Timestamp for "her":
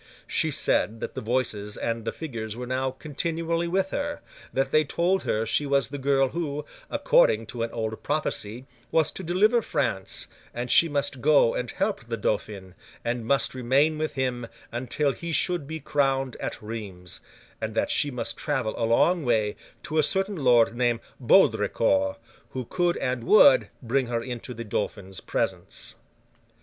3.91-4.21, 5.21-5.45, 24.07-24.23